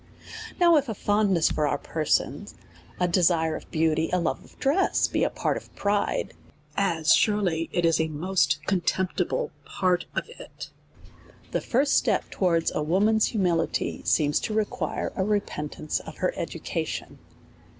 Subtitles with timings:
[0.59, 2.55] Now if our fondness for our persons,
[2.99, 6.33] a desire of beauty, a love of dress, be a part of pride
[6.75, 10.71] (as surely it is a most contemptible part of it),
[11.51, 16.17] the first step to wards a woman's humihty seems to require a repen tance of
[16.17, 17.19] her education.